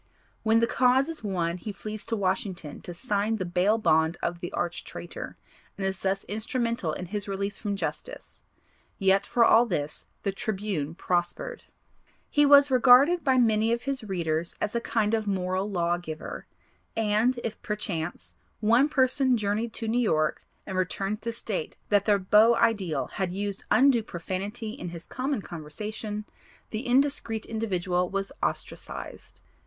When 0.41 0.61
the 0.61 0.65
cause 0.65 1.09
is 1.09 1.23
won 1.23 1.57
he 1.57 1.71
flees 1.71 2.03
to 2.07 2.15
Washington 2.15 2.81
to 2.81 2.91
sign 2.91 3.35
the 3.35 3.45
bail 3.45 3.77
bond 3.77 4.17
of 4.23 4.39
the 4.39 4.51
arch 4.51 4.83
traitor, 4.83 5.37
and 5.77 5.85
is 5.85 5.99
thus 5.99 6.23
instrumental 6.23 6.91
in 6.93 7.05
his 7.05 7.27
release 7.27 7.59
from 7.59 7.75
justice. 7.75 8.41
Yet, 8.97 9.27
for 9.27 9.45
all 9.45 9.67
this 9.67 10.07
the 10.23 10.31
Tribune 10.31 10.95
prospered. 10.95 11.65
He 12.31 12.47
was 12.47 12.71
regarded 12.71 13.23
by 13.23 13.37
many 13.37 13.71
of 13.71 13.83
his 13.83 14.03
readers 14.03 14.55
as 14.59 14.73
a 14.73 14.81
kind 14.81 15.13
of 15.13 15.27
moral 15.27 15.69
law 15.69 15.97
giver, 15.99 16.47
and 16.97 17.39
if, 17.43 17.61
per 17.61 17.75
chance, 17.75 18.33
one 18.59 18.89
person 18.89 19.37
journeyed 19.37 19.71
to 19.73 19.87
New 19.87 20.01
York 20.01 20.43
and 20.65 20.79
returned 20.79 21.21
to 21.21 21.31
state 21.31 21.77
that 21.89 22.05
their 22.05 22.17
beau 22.17 22.55
ideal 22.55 23.05
had 23.05 23.31
used 23.31 23.65
undue 23.69 24.01
profanity 24.01 24.71
in 24.71 24.89
his 24.89 25.05
common 25.05 25.43
conversation, 25.43 26.25
the 26.71 26.87
indiscrete 26.87 27.45
individual 27.45 28.09
was 28.09 28.31
ostracised. 28.41 29.41